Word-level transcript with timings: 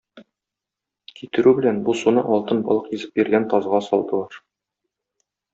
Китерү 1.19 1.53
белән, 1.59 1.83
бу 1.89 1.95
суны 2.01 2.23
алтын 2.37 2.65
балык 2.71 2.89
йөзеп 2.97 3.21
йөргән 3.23 3.47
тазга 3.55 3.85
салдылар. 3.91 4.43